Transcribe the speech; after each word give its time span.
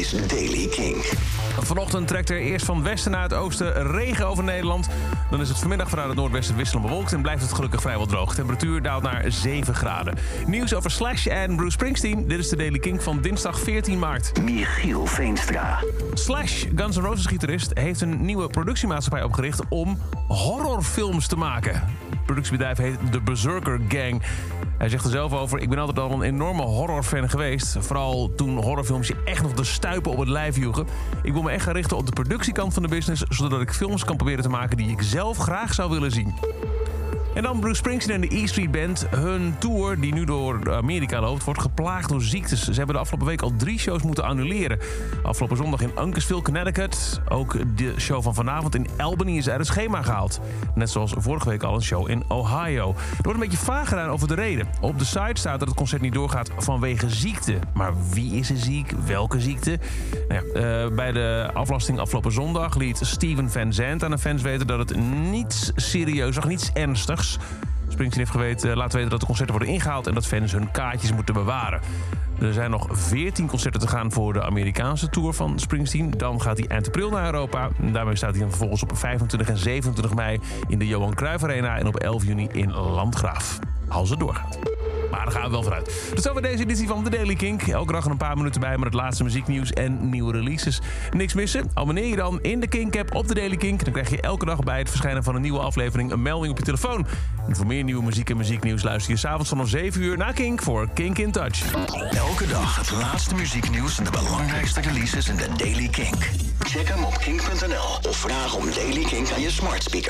is 0.00 0.26
Daily 0.26 0.66
King. 0.66 0.96
Vanochtend 1.58 2.08
trekt 2.08 2.30
er 2.30 2.40
eerst 2.40 2.64
van 2.64 2.82
westen 2.82 3.10
naar 3.10 3.22
het 3.22 3.34
oosten 3.34 3.90
regen 3.90 4.26
over 4.26 4.44
Nederland. 4.44 4.88
Dan 5.30 5.40
is 5.40 5.48
het 5.48 5.58
vanmiddag 5.58 5.88
vanuit 5.88 6.08
het 6.08 6.16
noordwesten 6.16 6.56
wisselend 6.56 6.86
bewolkt 6.86 7.12
en 7.12 7.22
blijft 7.22 7.42
het 7.42 7.52
gelukkig 7.52 7.80
vrijwel 7.80 8.06
droog. 8.06 8.34
Temperatuur 8.34 8.82
daalt 8.82 9.02
naar 9.02 9.24
7 9.28 9.74
graden. 9.74 10.14
Nieuws 10.46 10.74
over 10.74 10.90
Slash 10.90 11.26
en 11.26 11.56
Bruce 11.56 11.70
Springsteen. 11.70 12.28
Dit 12.28 12.38
is 12.38 12.48
de 12.48 12.56
Daily 12.56 12.78
King 12.78 13.02
van 13.02 13.20
dinsdag 13.20 13.60
14 13.60 13.98
maart. 13.98 14.42
Michiel 14.42 15.06
Veenstra. 15.06 15.82
Slash, 16.14 16.64
Guns 16.74 16.96
N' 16.96 17.00
Roses 17.00 17.26
gitarist, 17.26 17.70
heeft 17.74 18.00
een 18.00 18.24
nieuwe 18.24 18.48
productiemaatschappij 18.48 19.22
opgericht 19.22 19.60
om 19.68 19.98
horrorfilms 20.28 21.26
te 21.26 21.36
maken. 21.36 21.82
Productiebedrijf 22.30 22.78
heet 22.78 23.12
The 23.12 23.20
Berserker 23.20 23.80
Gang. 23.88 24.22
Hij 24.78 24.88
zegt 24.88 25.04
er 25.04 25.10
zelf 25.10 25.32
over: 25.32 25.58
Ik 25.58 25.68
ben 25.68 25.78
altijd 25.78 25.98
al 25.98 26.12
een 26.12 26.22
enorme 26.22 26.62
horrorfan 26.62 27.30
geweest. 27.30 27.76
Vooral 27.80 28.32
toen 28.36 28.56
horrorfilms 28.56 29.08
je 29.08 29.16
echt 29.24 29.42
nog 29.42 29.52
de 29.52 29.64
stuipen 29.64 30.12
op 30.12 30.18
het 30.18 30.28
lijf 30.28 30.56
joegen. 30.56 30.86
Ik 31.22 31.32
wil 31.32 31.42
me 31.42 31.50
echt 31.50 31.64
gaan 31.64 31.74
richten 31.74 31.96
op 31.96 32.06
de 32.06 32.12
productiekant 32.12 32.74
van 32.74 32.82
de 32.82 32.88
business, 32.88 33.22
zodat 33.28 33.60
ik 33.60 33.72
films 33.72 34.04
kan 34.04 34.16
proberen 34.16 34.42
te 34.42 34.48
maken 34.48 34.76
die 34.76 34.90
ik 34.90 35.02
zelf 35.02 35.36
graag 35.36 35.74
zou 35.74 35.90
willen 35.90 36.10
zien. 36.10 36.34
En 37.34 37.42
dan 37.42 37.60
Bruce 37.60 37.76
Springsteen 37.76 38.14
en 38.14 38.28
de 38.28 38.36
E 38.36 38.46
Street 38.46 38.70
Band. 38.70 39.06
Hun 39.10 39.54
tour, 39.58 40.00
die 40.00 40.14
nu 40.14 40.24
door 40.24 40.74
Amerika 40.74 41.20
loopt, 41.20 41.44
wordt 41.44 41.60
geplaagd 41.60 42.08
door 42.08 42.22
ziektes. 42.22 42.64
Ze 42.64 42.72
hebben 42.72 42.94
de 42.94 43.00
afgelopen 43.00 43.26
week 43.28 43.42
al 43.42 43.52
drie 43.56 43.78
shows 43.78 44.02
moeten 44.02 44.24
annuleren. 44.24 44.78
Afgelopen 45.22 45.56
zondag 45.56 45.80
in 45.80 45.90
Uncasville, 45.98 46.42
Connecticut. 46.42 47.20
Ook 47.28 47.56
de 47.76 47.94
show 48.00 48.22
van 48.22 48.34
vanavond 48.34 48.74
in 48.74 48.86
Albany 48.96 49.36
is 49.36 49.48
uit 49.48 49.58
het 49.58 49.66
schema 49.66 50.02
gehaald. 50.02 50.40
Net 50.74 50.90
zoals 50.90 51.14
vorige 51.16 51.48
week 51.48 51.62
al 51.62 51.74
een 51.74 51.82
show 51.82 52.10
in 52.10 52.24
Ohio. 52.28 52.88
Er 52.88 53.22
wordt 53.22 53.38
een 53.38 53.48
beetje 53.48 53.64
vaag 53.64 53.88
gedaan 53.88 54.08
over 54.08 54.28
de 54.28 54.34
reden. 54.34 54.68
Op 54.80 54.98
de 54.98 55.04
site 55.04 55.30
staat 55.40 55.58
dat 55.58 55.68
het 55.68 55.76
concert 55.76 56.02
niet 56.02 56.14
doorgaat 56.14 56.50
vanwege 56.56 57.10
ziekte. 57.10 57.58
Maar 57.74 57.92
wie 58.12 58.32
is 58.32 58.50
er 58.50 58.56
ziek? 58.56 58.92
Welke 59.06 59.40
ziekte? 59.40 59.78
Nou 60.28 60.42
ja, 60.54 60.84
uh, 60.84 60.94
bij 60.94 61.12
de 61.12 61.50
aflasting 61.54 61.98
afgelopen 61.98 62.32
zondag 62.32 62.76
liet 62.76 62.98
Steven 63.02 63.50
Van 63.50 63.72
Zandt 63.72 64.04
aan 64.04 64.10
de 64.10 64.18
fans 64.18 64.42
weten 64.42 64.66
dat 64.66 64.78
het 64.78 64.96
niets 65.30 65.72
serieus 65.76 66.36
was, 66.36 66.44
niets 66.44 66.70
Springsteen 67.88 68.24
heeft 68.24 68.30
geweten, 68.30 68.76
laten 68.76 68.94
weten 68.94 69.10
dat 69.10 69.20
de 69.20 69.26
concerten 69.26 69.56
worden 69.56 69.74
ingehaald 69.74 70.06
en 70.06 70.14
dat 70.14 70.26
fans 70.26 70.52
hun 70.52 70.70
kaartjes 70.70 71.12
moeten 71.12 71.34
bewaren. 71.34 71.80
Er 72.40 72.52
zijn 72.52 72.70
nog 72.70 72.88
14 72.90 73.46
concerten 73.46 73.80
te 73.80 73.88
gaan 73.88 74.12
voor 74.12 74.32
de 74.32 74.42
Amerikaanse 74.42 75.08
tour 75.08 75.32
van 75.32 75.58
Springsteen. 75.58 76.10
Dan 76.10 76.40
gaat 76.40 76.58
hij 76.58 76.66
eind 76.66 76.86
april 76.86 77.10
naar 77.10 77.24
Europa. 77.24 77.68
Daarmee 77.92 78.16
staat 78.16 78.36
hij 78.36 78.48
vervolgens 78.48 78.82
op 78.82 78.96
25 78.96 79.48
en 79.48 79.58
27 79.58 80.14
mei 80.14 80.40
in 80.68 80.78
de 80.78 80.86
Johan 80.86 81.14
Cruijff 81.14 81.44
Arena 81.44 81.78
en 81.78 81.86
op 81.86 81.96
11 81.96 82.24
juni 82.24 82.48
in 82.52 82.72
Landgraaf. 82.72 83.58
Als 83.88 84.10
het 84.10 84.18
doorgaat. 84.18 84.69
Maar 85.20 85.32
daar 85.32 85.40
gaan 85.40 85.50
we 85.50 85.56
wel 85.56 85.62
vanuit. 85.62 86.10
Tot 86.14 86.22
zover 86.22 86.42
deze 86.42 86.62
editie 86.62 86.86
van 86.86 87.04
The 87.04 87.10
Daily 87.10 87.34
Kink. 87.34 87.62
Elke 87.62 87.92
dag 87.92 88.04
een 88.04 88.16
paar 88.16 88.36
minuten 88.36 88.60
bij 88.60 88.76
met 88.76 88.84
het 88.84 88.94
laatste 88.94 89.24
muzieknieuws 89.24 89.72
en 89.72 90.10
nieuwe 90.10 90.32
releases. 90.32 90.80
Niks 91.10 91.34
missen? 91.34 91.70
Abonneer 91.74 92.06
je 92.06 92.16
dan 92.16 92.38
in 92.42 92.60
de 92.60 92.66
Kink-app 92.66 93.14
op 93.14 93.26
The 93.26 93.34
Daily 93.34 93.56
Kink. 93.56 93.84
Dan 93.84 93.92
krijg 93.92 94.10
je 94.10 94.20
elke 94.20 94.44
dag 94.44 94.58
bij 94.58 94.78
het 94.78 94.88
verschijnen 94.88 95.24
van 95.24 95.34
een 95.34 95.42
nieuwe 95.42 95.58
aflevering 95.58 96.12
een 96.12 96.22
melding 96.22 96.52
op 96.52 96.58
je 96.58 96.64
telefoon. 96.64 97.06
En 97.48 97.56
voor 97.56 97.66
meer 97.66 97.84
nieuwe 97.84 98.02
muziek 98.02 98.30
en 98.30 98.36
muzieknieuws 98.36 98.82
luister 98.82 99.12
je 99.12 99.18
s'avonds 99.18 99.48
vanaf 99.48 99.68
7 99.68 100.02
uur 100.02 100.16
naar 100.16 100.32
Kink 100.32 100.62
voor 100.62 100.88
Kink 100.94 101.18
in 101.18 101.32
Touch. 101.32 101.74
Elke 102.10 102.46
dag 102.46 102.76
het 102.76 102.90
laatste 102.90 103.34
muzieknieuws 103.34 103.98
en 103.98 104.04
de 104.04 104.10
belangrijkste 104.10 104.80
releases 104.80 105.28
in 105.28 105.36
The 105.36 105.48
Daily 105.56 105.88
Kink. 105.88 106.28
Check 106.58 106.88
hem 106.88 107.04
op 107.04 107.18
kink.nl 107.18 108.10
of 108.10 108.16
vraag 108.16 108.54
om 108.54 108.64
Daily 108.74 109.02
Kink 109.02 109.30
aan 109.32 109.40
je 109.40 109.50
smart 109.50 109.82
speaker. 109.82 110.08